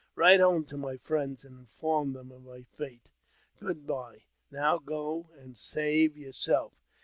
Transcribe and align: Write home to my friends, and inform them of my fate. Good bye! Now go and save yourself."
Write 0.15 0.39
home 0.39 0.65
to 0.65 0.77
my 0.77 0.97
friends, 0.97 1.45
and 1.45 1.59
inform 1.59 2.13
them 2.13 2.31
of 2.31 2.41
my 2.41 2.63
fate. 2.63 3.09
Good 3.59 3.85
bye! 3.85 4.23
Now 4.49 4.79
go 4.79 5.29
and 5.37 5.55
save 5.55 6.17
yourself." 6.17 6.73